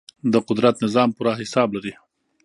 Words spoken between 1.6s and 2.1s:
لري.